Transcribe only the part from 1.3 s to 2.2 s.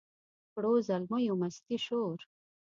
مستي شور